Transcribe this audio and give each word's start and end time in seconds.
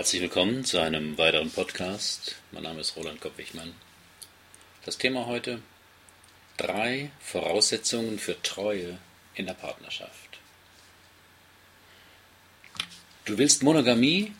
Herzlich 0.00 0.22
willkommen 0.22 0.64
zu 0.64 0.80
einem 0.80 1.18
weiteren 1.18 1.50
Podcast. 1.50 2.36
Mein 2.52 2.62
Name 2.62 2.80
ist 2.80 2.96
Roland 2.96 3.20
Kopp-Wichmann. 3.20 3.74
Das 4.86 4.96
Thema 4.96 5.26
heute: 5.26 5.60
drei 6.56 7.10
Voraussetzungen 7.20 8.18
für 8.18 8.40
Treue 8.40 8.96
in 9.34 9.44
der 9.44 9.52
Partnerschaft. 9.52 10.38
Du 13.26 13.36
willst 13.36 13.62
Monogamie? 13.62 14.32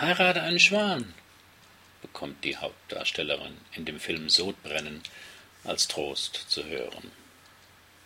Heirate 0.00 0.42
einen 0.42 0.60
Schwan, 0.60 1.14
bekommt 2.00 2.44
die 2.44 2.56
Hauptdarstellerin 2.56 3.56
in 3.72 3.86
dem 3.86 3.98
Film 3.98 4.28
Sodbrennen 4.28 5.02
als 5.64 5.88
Trost 5.88 6.44
zu 6.46 6.64
hören. 6.64 7.10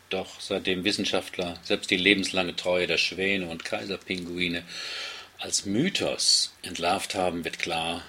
Doch 0.08 0.40
seitdem 0.40 0.84
Wissenschaftler 0.84 1.58
selbst 1.62 1.90
die 1.90 1.98
lebenslange 1.98 2.56
Treue 2.56 2.86
der 2.86 2.96
Schwäne 2.96 3.50
und 3.50 3.66
Kaiserpinguine 3.66 4.64
als 5.40 5.64
Mythos 5.64 6.52
entlarvt 6.62 7.14
haben, 7.14 7.44
wird 7.44 7.58
klar, 7.58 8.04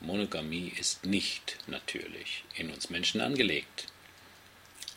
Monogamie 0.00 0.72
ist 0.78 1.04
nicht 1.04 1.58
natürlich 1.66 2.44
in 2.54 2.70
uns 2.70 2.90
Menschen 2.90 3.20
angelegt. 3.20 3.86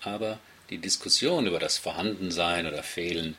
Aber 0.02 0.40
die 0.70 0.78
Diskussion 0.78 1.48
über 1.48 1.60
das 1.60 1.80
Vorhandensein 1.80 2.68
oder 2.68 2.84
Fehlen 2.84 3.36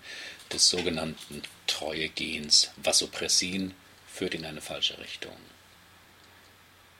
des 0.52 0.68
sogenannten 0.68 1.42
Treuegens 1.68 2.72
Vasopressin 2.77 3.74
führt 4.08 4.34
in 4.34 4.44
eine 4.44 4.62
falsche 4.62 4.98
Richtung. 4.98 5.36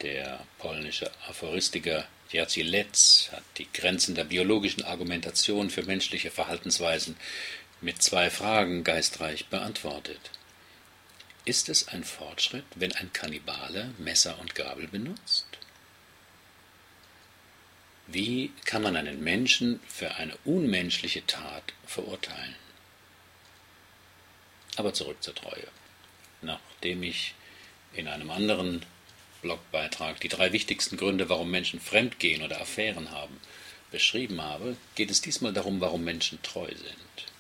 Der 0.03 0.47
polnische 0.59 1.11
Aphoristiker 1.27 2.07
Jerzy 2.31 2.63
Letz 2.63 3.31
hat 3.33 3.43
die 3.57 3.67
Grenzen 3.73 4.15
der 4.15 4.25
biologischen 4.25 4.85
Argumentation 4.85 5.71
für 5.71 5.83
menschliche 5.83 6.31
Verhaltensweisen 6.31 7.17
mit 7.81 8.03
zwei 8.03 8.31
Fragen 8.31 8.85
geistreich 8.85 9.47
beantwortet. 9.47 10.21
Ist 11.49 11.71
es 11.71 11.89
ein 11.89 12.05
Fortschritt, 12.05 12.67
wenn 12.75 12.93
ein 12.93 13.11
Kannibale 13.15 13.95
Messer 13.97 14.39
und 14.39 14.55
Gabel 14.55 14.87
benutzt? 14.87 15.47
Wie 18.07 18.53
kann 18.67 18.83
man 18.83 18.97
einen 18.97 19.25
Menschen 19.25 19.81
für 19.89 20.17
eine 20.17 20.37
unmenschliche 20.45 21.25
Tat 21.25 21.73
verurteilen? 21.87 22.55
Aber 24.77 24.93
zurück 24.93 25.23
zur 25.23 25.35
Treue. 25.35 25.69
Nachdem 26.43 27.03
ich 27.03 27.35
in 27.95 28.09
einem 28.09 28.31
anderen 28.31 28.85
Blogbeitrag 29.41 30.21
die 30.21 30.29
drei 30.29 30.53
wichtigsten 30.53 30.99
Gründe, 30.99 31.31
warum 31.31 31.51
Menschen 31.51 31.81
fremdgehen 31.81 32.43
oder 32.43 32.61
Affären 32.61 33.11
haben, 33.11 33.41
beschrieben 33.91 34.43
habe, 34.43 34.77
geht 34.97 35.11
es 35.11 35.23
diesmal 35.23 35.55
darum, 35.55 35.81
warum 35.81 36.05
Menschen 36.05 36.43
treu 36.43 36.69
sind. 36.69 37.33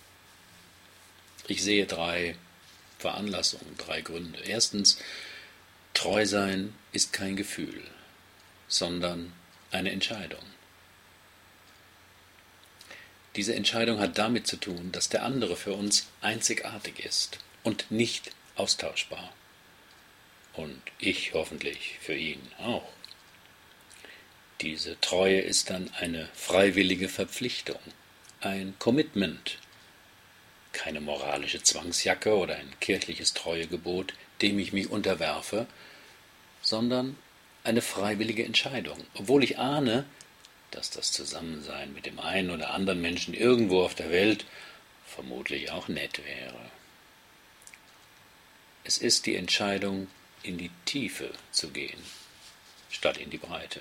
Ich 1.47 1.63
sehe 1.63 1.85
drei 1.85 2.37
Veranlassungen, 2.99 3.77
drei 3.77 4.01
Gründe. 4.01 4.41
Erstens, 4.41 4.99
treu 5.95 6.27
sein 6.27 6.75
ist 6.93 7.13
kein 7.13 7.37
Gefühl, 7.37 7.83
sondern 8.67 9.33
eine 9.71 9.91
Entscheidung. 9.91 10.43
Diese 13.37 13.55
Entscheidung 13.55 14.01
hat 14.01 14.19
damit 14.19 14.47
zu 14.47 14.57
tun, 14.57 14.91
dass 14.91 15.09
der 15.09 15.23
andere 15.23 15.57
für 15.57 15.73
uns 15.73 16.09
einzigartig 16.21 16.99
ist 17.05 17.39
und 17.63 17.91
nicht 17.91 18.33
austauschbar. 18.57 19.33
Und 20.55 20.83
ich 20.99 21.35
hoffentlich 21.35 21.99
für 22.01 22.17
ihn 22.17 22.41
auch. 22.59 22.91
Diese 24.61 25.01
Treue 25.01 25.41
ist 25.41 25.71
dann 25.71 25.89
eine 26.01 26.29
freiwillige 26.35 27.09
Verpflichtung, 27.09 27.79
ein 28.41 28.75
Commitment, 28.81 29.59
keine 30.79 31.01
moralische 31.01 31.61
Zwangsjacke 31.61 32.37
oder 32.37 32.55
ein 32.55 32.73
kirchliches 32.81 33.35
Treuegebot, 33.35 34.15
dem 34.41 34.61
ich 34.61 34.73
mich 34.73 34.89
unterwerfe, 34.89 35.67
sondern 36.63 37.17
eine 37.65 37.83
freiwillige 37.83 38.45
Entscheidung, 38.45 39.05
obwohl 39.15 39.43
ich 39.43 39.59
ahne, 39.59 40.07
dass 40.71 40.91
das 40.91 41.11
Zusammensein 41.11 41.93
mit 41.95 42.07
dem 42.07 42.21
einen 42.21 42.51
oder 42.51 42.71
anderen 42.71 43.03
Menschen 43.03 43.35
irgendwo 43.35 43.83
auf 43.83 43.97
der 43.97 44.11
Welt 44.11 44.45
vermutlich 45.05 45.73
auch 45.73 45.89
nett 45.89 46.25
wäre. 46.25 46.71
Es 48.85 48.99
ist 48.99 49.27
die 49.27 49.35
Entscheidung, 49.35 50.07
in 50.45 50.59
die 50.59 50.71
Tiefe 50.85 51.31
zu 51.51 51.71
gehen, 51.71 52.01
statt 52.89 53.19
in 53.19 53.31
die 53.31 53.39
Breite. 53.39 53.81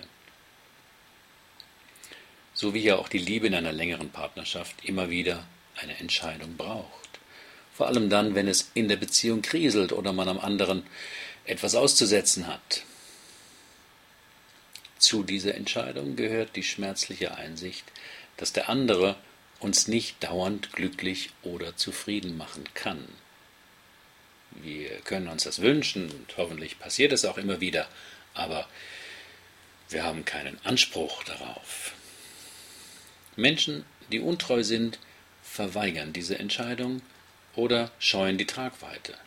So 2.56 2.74
wie 2.74 2.82
ja 2.82 2.96
auch 2.96 3.08
die 3.08 3.20
Liebe 3.20 3.46
in 3.46 3.54
einer 3.54 3.72
längeren 3.72 4.10
Partnerschaft 4.10 4.84
immer 4.84 5.12
wieder 5.12 5.46
eine 5.78 5.98
Entscheidung 6.00 6.58
braucht. 6.58 7.08
Vor 7.74 7.88
allem 7.88 8.10
dann, 8.10 8.36
wenn 8.36 8.48
es 8.48 8.72
in 8.74 8.88
der 8.88 8.96
Beziehung 8.98 9.42
kriselt 9.42 9.94
oder 9.94 10.14
man 10.14 10.28
am 10.30 10.40
anderen 10.40 10.84
etwas 11.46 11.76
auszusetzen 11.76 12.48
hat. 12.48 12.84
Zu 14.98 15.24
dieser 15.24 15.56
Entscheidung 15.56 16.16
gehört 16.16 16.56
die 16.56 16.64
schmerzliche 16.64 17.36
Einsicht, 17.36 17.86
dass 18.36 18.52
der 18.52 18.70
andere 18.70 19.16
uns 19.60 19.88
nicht 19.88 20.24
dauernd 20.24 20.74
glücklich 20.74 21.32
oder 21.44 21.76
zufrieden 21.76 22.38
machen 22.38 22.64
kann. 22.74 23.08
Wir 24.52 24.90
können 25.02 25.28
uns 25.28 25.44
das 25.44 25.62
wünschen 25.62 26.10
und 26.10 26.38
hoffentlich 26.38 26.80
passiert 26.80 27.12
es 27.12 27.26
auch 27.26 27.38
immer 27.38 27.60
wieder, 27.62 27.88
aber 28.34 28.68
wir 29.90 30.04
haben 30.04 30.26
keinen 30.26 30.60
Anspruch 30.66 31.24
darauf. 31.24 31.94
Menschen, 33.36 33.86
die 34.12 34.20
untreu 34.20 34.64
sind, 34.64 35.00
verweigern 35.52 36.14
diese 36.14 36.38
Entscheidung 36.38 37.02
oder 37.56 37.92
scheuen 38.00 38.38
die 38.38 38.46
Tragweite. 38.46 39.18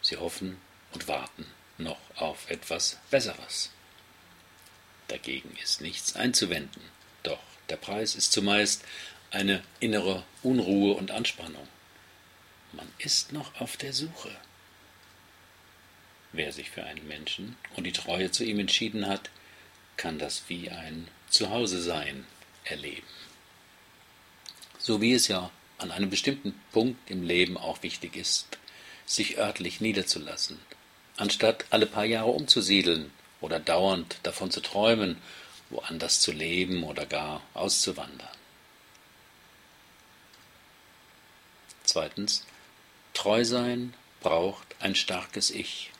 Sie 0.00 0.16
hoffen 0.16 0.58
und 0.92 1.08
warten 1.08 1.46
noch 1.78 1.98
auf 2.16 2.48
etwas 2.50 2.98
Besseres. 3.10 3.70
Dagegen 5.08 5.56
ist 5.62 5.80
nichts 5.80 6.14
einzuwenden, 6.14 6.82
doch 7.22 7.40
der 7.68 7.76
Preis 7.76 8.14
ist 8.14 8.32
zumeist 8.32 8.84
eine 9.30 9.62
innere 9.80 10.24
Unruhe 10.42 10.94
und 10.94 11.10
Anspannung. 11.10 11.66
Man 12.72 12.88
ist 12.98 13.32
noch 13.32 13.60
auf 13.60 13.76
der 13.76 13.92
Suche. 13.92 14.30
Wer 16.32 16.52
sich 16.52 16.70
für 16.70 16.84
einen 16.84 17.06
Menschen 17.08 17.56
und 17.76 17.84
die 17.84 17.92
Treue 17.92 18.30
zu 18.30 18.44
ihm 18.44 18.60
entschieden 18.60 19.06
hat, 19.06 19.30
kann 19.96 20.18
das 20.18 20.44
wie 20.48 20.70
ein 20.70 21.08
Zuhause-Sein 21.28 22.26
erleben 22.64 23.06
so 24.82 25.00
wie 25.00 25.12
es 25.12 25.28
ja 25.28 25.50
an 25.78 25.92
einem 25.92 26.10
bestimmten 26.10 26.60
Punkt 26.72 27.08
im 27.08 27.22
Leben 27.22 27.56
auch 27.56 27.82
wichtig 27.82 28.16
ist, 28.16 28.58
sich 29.06 29.38
örtlich 29.38 29.80
niederzulassen, 29.80 30.58
anstatt 31.16 31.64
alle 31.70 31.86
paar 31.86 32.04
Jahre 32.04 32.30
umzusiedeln 32.30 33.12
oder 33.40 33.60
dauernd 33.60 34.16
davon 34.24 34.50
zu 34.50 34.60
träumen, 34.60 35.18
woanders 35.70 36.20
zu 36.20 36.32
leben 36.32 36.82
oder 36.82 37.06
gar 37.06 37.42
auszuwandern. 37.54 38.28
Zweitens, 41.84 42.44
treu 43.14 43.44
sein 43.44 43.94
braucht 44.20 44.66
ein 44.80 44.94
starkes 44.94 45.50
Ich. 45.50 45.90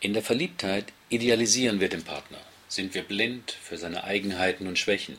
In 0.00 0.12
der 0.12 0.22
Verliebtheit 0.22 0.92
idealisieren 1.08 1.80
wir 1.80 1.88
den 1.88 2.04
Partner, 2.04 2.40
sind 2.68 2.94
wir 2.94 3.02
blind 3.02 3.52
für 3.52 3.78
seine 3.78 4.04
Eigenheiten 4.04 4.66
und 4.66 4.78
Schwächen, 4.78 5.18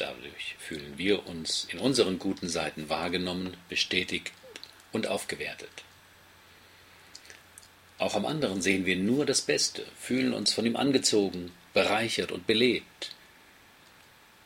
Dadurch 0.00 0.56
fühlen 0.58 0.96
wir 0.96 1.26
uns 1.26 1.66
in 1.70 1.78
unseren 1.78 2.18
guten 2.18 2.48
Seiten 2.48 2.88
wahrgenommen, 2.88 3.54
bestätigt 3.68 4.32
und 4.92 5.06
aufgewertet. 5.06 5.68
Auch 7.98 8.14
am 8.14 8.24
anderen 8.24 8.62
sehen 8.62 8.86
wir 8.86 8.96
nur 8.96 9.26
das 9.26 9.42
Beste, 9.42 9.84
fühlen 10.00 10.32
uns 10.32 10.54
von 10.54 10.64
ihm 10.64 10.76
angezogen, 10.76 11.52
bereichert 11.74 12.32
und 12.32 12.46
belebt. 12.46 13.14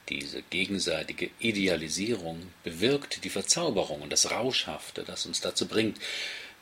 Diese 0.08 0.42
gegenseitige 0.42 1.30
Idealisierung 1.38 2.52
bewirkt 2.64 3.22
die 3.22 3.30
Verzauberung 3.30 4.02
und 4.02 4.12
das 4.12 4.32
Rauschhafte, 4.32 5.04
das 5.04 5.24
uns 5.24 5.40
dazu 5.40 5.68
bringt, 5.68 6.00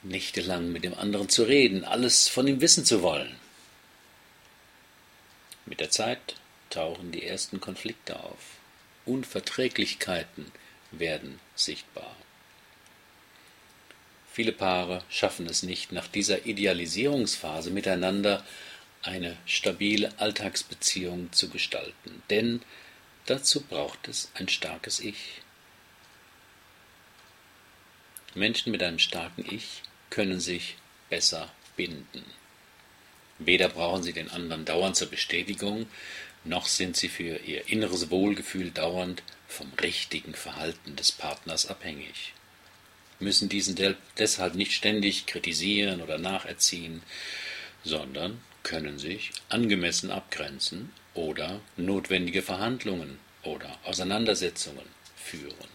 nächtelang 0.03 0.71
mit 0.71 0.85
dem 0.85 0.93
anderen 0.93 1.31
zu 1.31 1.45
reden, 1.45 1.85
alles 1.85 2.29
von 2.29 2.47
ihm 2.47 2.61
wissen 2.61 2.85
zu 2.85 3.01
wollen. 3.01 3.37
Mit 5.65 5.81
der 5.81 5.89
Zeit 5.89 6.37
tauchen 6.69 7.11
die 7.11 7.25
ersten 7.25 7.59
Konflikte 7.59 8.21
auf. 8.21 8.59
Unverträglichkeiten 9.05 10.53
werden 10.91 11.41
sichtbar. 11.55 12.15
Viele 14.33 14.53
Paare 14.53 15.05
schaffen 15.11 15.47
es 15.47 15.63
nicht, 15.63 15.93
nach 15.93 16.09
dieser 16.09 16.47
Idealisierungsphase 16.47 17.71
miteinander 17.71 18.45
eine 19.03 19.37
stabile 19.45 20.13
Alltagsbeziehung 20.19 21.33
zu 21.33 21.51
gestalten, 21.51 22.23
denn 22.31 22.63
dazu 23.27 23.61
braucht 23.63 24.09
es 24.09 24.31
ein 24.35 24.49
starkes 24.49 25.01
Ich. 25.01 25.43
Menschen 28.35 28.73
mit 28.73 28.83
einem 28.83 28.99
starken 28.99 29.45
Ich 29.51 29.83
können 30.09 30.41
sich 30.41 30.77
besser 31.11 31.53
binden. 31.77 32.25
Weder 33.39 33.69
brauchen 33.69 34.03
sie 34.03 34.13
den 34.13 34.31
anderen 34.31 34.65
dauernd 34.65 34.97
zur 34.97 35.11
Bestätigung, 35.11 35.87
noch 36.45 36.67
sind 36.67 36.97
sie 36.97 37.09
für 37.09 37.39
ihr 37.39 37.69
inneres 37.69 38.11
Wohlgefühl 38.11 38.71
dauernd 38.71 39.23
vom 39.49 39.73
richtigen 39.81 40.35
Verhalten 40.35 40.97
des 40.97 41.13
Partners 41.13 41.67
abhängig. 41.67 42.35
müssen 43.21 43.49
diesen 43.49 43.77
deshalb 44.19 44.55
nicht 44.55 44.73
ständig 44.73 45.27
kritisieren 45.27 46.03
oder 46.03 46.19
nacherziehen, 46.19 47.03
sondern 47.85 48.41
können 48.63 48.99
sich 48.99 49.31
angemessen 49.49 50.11
abgrenzen 50.11 50.93
oder 51.15 51.61
notwendige 51.77 52.43
Verhandlungen 52.43 53.19
oder 53.43 53.79
Auseinandersetzungen 53.85 54.87
führen. 55.17 55.69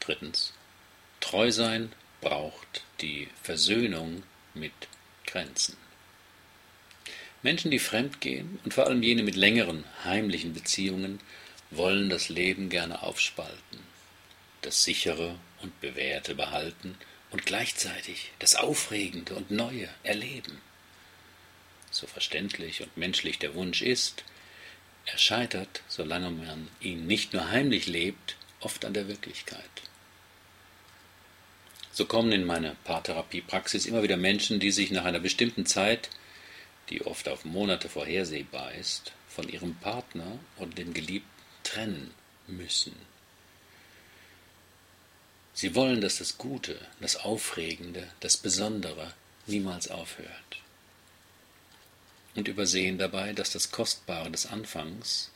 Drittens. 0.00 0.52
Treu 1.20 1.50
sein 1.50 1.92
braucht 2.20 2.82
die 3.00 3.28
Versöhnung 3.42 4.22
mit 4.52 4.72
Grenzen. 5.26 5.83
Menschen, 7.44 7.70
die 7.70 7.78
fremdgehen 7.78 8.58
und 8.64 8.72
vor 8.72 8.86
allem 8.86 9.02
jene 9.02 9.22
mit 9.22 9.36
längeren 9.36 9.84
heimlichen 10.02 10.54
Beziehungen, 10.54 11.20
wollen 11.70 12.08
das 12.08 12.30
Leben 12.30 12.70
gerne 12.70 13.02
aufspalten, 13.02 13.80
das 14.62 14.82
sichere 14.82 15.38
und 15.60 15.78
bewährte 15.82 16.34
behalten 16.34 16.96
und 17.30 17.44
gleichzeitig 17.44 18.32
das 18.38 18.54
Aufregende 18.54 19.34
und 19.34 19.50
Neue 19.50 19.90
erleben. 20.04 20.58
So 21.90 22.06
verständlich 22.06 22.80
und 22.80 22.96
menschlich 22.96 23.38
der 23.38 23.54
Wunsch 23.54 23.82
ist, 23.82 24.24
er 25.04 25.18
scheitert, 25.18 25.82
solange 25.86 26.30
man 26.30 26.68
ihn 26.80 27.06
nicht 27.06 27.34
nur 27.34 27.50
heimlich 27.50 27.86
lebt, 27.86 28.36
oft 28.60 28.86
an 28.86 28.94
der 28.94 29.06
Wirklichkeit. 29.06 29.82
So 31.92 32.06
kommen 32.06 32.32
in 32.32 32.46
meine 32.46 32.74
Paartherapiepraxis 32.84 33.84
immer 33.84 34.02
wieder 34.02 34.16
Menschen, 34.16 34.60
die 34.60 34.70
sich 34.70 34.90
nach 34.90 35.04
einer 35.04 35.20
bestimmten 35.20 35.66
Zeit, 35.66 36.08
die 36.90 37.04
oft 37.06 37.28
auf 37.28 37.44
Monate 37.44 37.88
vorhersehbar 37.88 38.72
ist, 38.74 39.12
von 39.28 39.48
ihrem 39.48 39.74
Partner 39.76 40.38
und 40.56 40.78
dem 40.78 40.94
Geliebten 40.94 41.28
trennen 41.62 42.12
müssen. 42.46 42.94
Sie 45.54 45.74
wollen, 45.74 46.00
dass 46.00 46.18
das 46.18 46.36
Gute, 46.36 46.78
das 47.00 47.16
Aufregende, 47.16 48.10
das 48.20 48.36
Besondere 48.36 49.14
niemals 49.46 49.88
aufhört. 49.88 50.60
Und 52.34 52.48
übersehen 52.48 52.98
dabei, 52.98 53.32
dass 53.32 53.50
das 53.50 53.70
Kostbare 53.70 54.30
des 54.30 54.46
Anfangs 54.46 55.30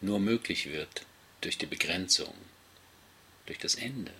nur 0.00 0.18
möglich 0.18 0.66
wird 0.66 1.04
durch 1.42 1.58
die 1.58 1.66
Begrenzung, 1.66 2.34
durch 3.44 3.58
das 3.58 3.74
Ende. 3.74 4.12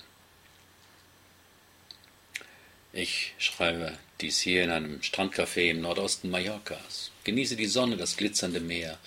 Ich 2.93 3.35
schreibe 3.39 3.99
dies 4.21 4.41
hier 4.41 4.65
in 4.65 4.71
einem 4.71 5.01
Strandcafé 5.01 5.71
im 5.71 5.81
Nordosten 5.81 6.31
Mallorcas, 6.31 7.11
genieße 7.25 7.57
die 7.57 7.67
Sonne, 7.67 7.97
das 7.97 8.17
glitzernde 8.17 8.61
Meer, 8.61 8.99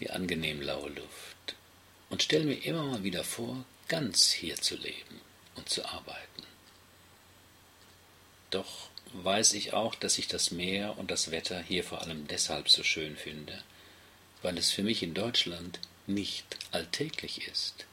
die 0.00 0.10
angenehm 0.10 0.62
laue 0.62 0.90
Luft 0.90 1.56
und 2.10 2.22
stelle 2.22 2.44
mir 2.44 2.64
immer 2.64 2.84
mal 2.84 3.02
wieder 3.02 3.24
vor, 3.24 3.64
ganz 3.88 4.30
hier 4.30 4.56
zu 4.56 4.76
leben 4.76 5.20
und 5.56 5.68
zu 5.68 5.84
arbeiten. 5.84 6.42
Doch 8.50 8.88
weiß 9.12 9.54
ich 9.54 9.72
auch, 9.72 9.94
dass 9.94 10.18
ich 10.18 10.28
das 10.28 10.50
Meer 10.50 10.98
und 10.98 11.10
das 11.10 11.30
Wetter 11.30 11.60
hier 11.60 11.84
vor 11.84 12.02
allem 12.02 12.26
deshalb 12.28 12.68
so 12.68 12.82
schön 12.82 13.16
finde, 13.16 13.62
weil 14.42 14.56
es 14.58 14.70
für 14.70 14.82
mich 14.82 15.02
in 15.02 15.14
Deutschland 15.14 15.80
nicht 16.06 16.56
alltäglich 16.70 17.48
ist. 17.48 17.86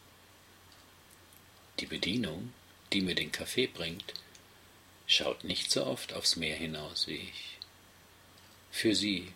Die 1.79 1.85
Bedienung, 1.85 2.53
die 2.93 3.01
mir 3.01 3.15
den 3.15 3.31
Kaffee 3.31 3.67
bringt, 3.67 4.13
schaut 5.07 5.43
nicht 5.43 5.71
so 5.71 5.85
oft 5.85 6.13
aufs 6.13 6.35
Meer 6.35 6.55
hinaus 6.55 7.07
wie 7.07 7.15
ich. 7.15 7.57
Für 8.71 8.95
sie 8.95 9.31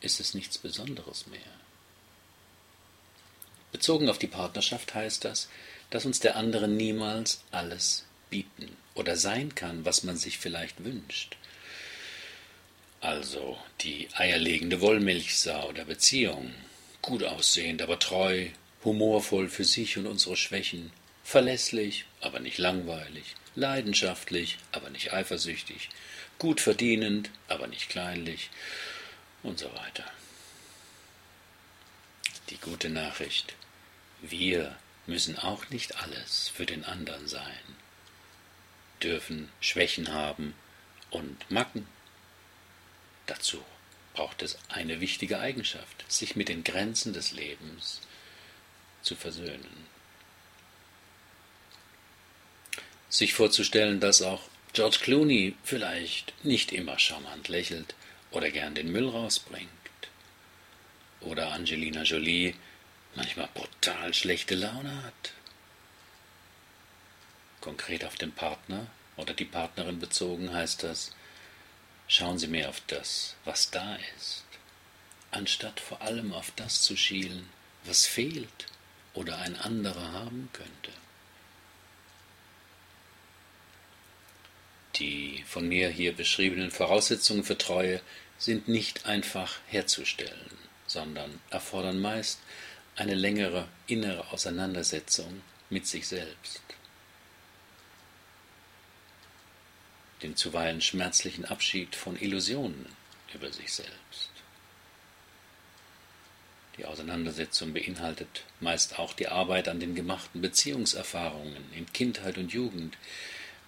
ist 0.00 0.20
es 0.20 0.34
nichts 0.34 0.58
Besonderes 0.58 1.26
mehr. 1.26 1.40
Bezogen 3.70 4.10
auf 4.10 4.18
die 4.18 4.26
Partnerschaft 4.26 4.94
heißt 4.94 5.24
das, 5.24 5.48
dass 5.90 6.04
uns 6.04 6.20
der 6.20 6.36
andere 6.36 6.68
niemals 6.68 7.42
alles 7.50 8.04
bieten 8.28 8.76
oder 8.94 9.16
sein 9.16 9.54
kann, 9.54 9.84
was 9.84 10.02
man 10.02 10.16
sich 10.16 10.38
vielleicht 10.38 10.84
wünscht. 10.84 11.36
Also 13.00 13.58
die 13.80 14.08
eierlegende 14.12 14.80
Wollmilchsau 14.80 15.72
der 15.72 15.84
Beziehung, 15.84 16.54
gut 17.00 17.24
aussehend, 17.24 17.82
aber 17.82 17.98
treu, 17.98 18.48
humorvoll 18.84 19.48
für 19.48 19.64
sich 19.64 19.96
und 19.96 20.06
unsere 20.06 20.36
Schwächen, 20.36 20.92
verlässlich, 21.24 22.04
aber 22.20 22.40
nicht 22.40 22.58
langweilig, 22.58 23.34
leidenschaftlich, 23.54 24.58
aber 24.72 24.90
nicht 24.90 25.12
eifersüchtig, 25.12 25.90
gut 26.38 26.60
verdienend, 26.60 27.30
aber 27.48 27.66
nicht 27.66 27.88
kleinlich 27.88 28.50
und 29.42 29.58
so 29.58 29.72
weiter. 29.74 30.04
Die 32.50 32.58
gute 32.58 32.90
Nachricht. 32.90 33.54
Wir 34.20 34.76
müssen 35.06 35.38
auch 35.38 35.68
nicht 35.70 35.96
alles 35.96 36.48
für 36.48 36.66
den 36.66 36.84
anderen 36.84 37.26
sein, 37.26 37.76
dürfen 39.02 39.50
Schwächen 39.60 40.12
haben 40.12 40.54
und 41.10 41.50
Macken. 41.50 41.86
Dazu 43.26 43.64
braucht 44.14 44.42
es 44.42 44.58
eine 44.68 45.00
wichtige 45.00 45.40
Eigenschaft, 45.40 46.04
sich 46.10 46.36
mit 46.36 46.48
den 46.48 46.64
Grenzen 46.64 47.12
des 47.12 47.32
Lebens 47.32 48.00
zu 49.02 49.16
versöhnen 49.16 49.86
sich 53.12 53.34
vorzustellen, 53.34 54.00
dass 54.00 54.22
auch 54.22 54.40
George 54.72 54.98
Clooney 55.02 55.54
vielleicht 55.62 56.32
nicht 56.44 56.72
immer 56.72 56.98
charmant 56.98 57.48
lächelt 57.48 57.94
oder 58.30 58.50
gern 58.50 58.74
den 58.74 58.90
Müll 58.90 59.06
rausbringt. 59.06 59.68
Oder 61.20 61.52
Angelina 61.52 62.02
Jolie 62.04 62.54
manchmal 63.14 63.50
brutal 63.52 64.14
schlechte 64.14 64.54
Laune 64.54 65.04
hat. 65.04 65.32
Konkret 67.60 68.02
auf 68.06 68.14
den 68.14 68.32
Partner 68.32 68.86
oder 69.16 69.34
die 69.34 69.44
Partnerin 69.44 70.00
bezogen 70.00 70.52
heißt 70.52 70.82
das, 70.82 71.14
schauen 72.08 72.38
Sie 72.38 72.48
mehr 72.48 72.70
auf 72.70 72.80
das, 72.86 73.36
was 73.44 73.70
da 73.70 73.96
ist, 74.16 74.44
anstatt 75.30 75.80
vor 75.80 76.00
allem 76.00 76.32
auf 76.32 76.50
das 76.56 76.80
zu 76.80 76.96
schielen, 76.96 77.50
was 77.84 78.06
fehlt 78.06 78.66
oder 79.12 79.36
ein 79.38 79.54
anderer 79.56 80.12
haben 80.12 80.48
könnte. 80.54 80.92
Die 84.96 85.42
von 85.46 85.68
mir 85.68 85.88
hier 85.88 86.14
beschriebenen 86.14 86.70
Voraussetzungen 86.70 87.44
für 87.44 87.56
Treue 87.56 88.00
sind 88.38 88.68
nicht 88.68 89.06
einfach 89.06 89.58
herzustellen, 89.66 90.50
sondern 90.86 91.40
erfordern 91.50 92.00
meist 92.00 92.40
eine 92.96 93.14
längere 93.14 93.68
innere 93.86 94.30
Auseinandersetzung 94.32 95.40
mit 95.70 95.86
sich 95.86 96.06
selbst. 96.06 96.62
Den 100.22 100.36
zuweilen 100.36 100.80
schmerzlichen 100.80 101.46
Abschied 101.46 101.96
von 101.96 102.20
Illusionen 102.20 102.86
über 103.34 103.50
sich 103.50 103.72
selbst. 103.72 104.30
Die 106.76 106.84
Auseinandersetzung 106.84 107.72
beinhaltet 107.72 108.44
meist 108.60 108.98
auch 108.98 109.14
die 109.14 109.28
Arbeit 109.28 109.68
an 109.68 109.80
den 109.80 109.94
gemachten 109.94 110.40
Beziehungserfahrungen 110.40 111.72
in 111.72 111.90
Kindheit 111.92 112.38
und 112.38 112.52
Jugend, 112.52 112.96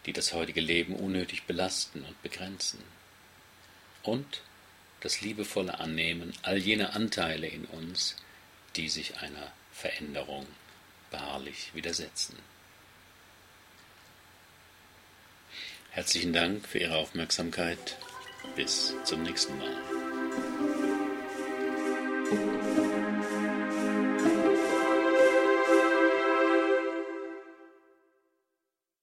die 0.06 0.12
das 0.12 0.32
heutige 0.32 0.60
Leben 0.60 0.94
unnötig 0.94 1.44
belasten 1.44 2.04
und 2.04 2.20
begrenzen. 2.22 2.80
Und 4.02 4.42
das 5.00 5.20
liebevolle 5.20 5.80
Annehmen 5.80 6.32
all 6.42 6.58
jener 6.58 6.94
Anteile 6.94 7.46
in 7.46 7.64
uns, 7.66 8.16
die 8.76 8.88
sich 8.88 9.18
einer 9.18 9.52
Veränderung 9.72 10.46
beharrlich 11.10 11.70
widersetzen. 11.74 12.36
Herzlichen 15.90 16.32
Dank 16.32 16.66
für 16.66 16.78
Ihre 16.78 16.96
Aufmerksamkeit. 16.96 17.96
Bis 18.56 18.94
zum 19.04 19.22
nächsten 19.22 19.56
Mal. 19.58 19.93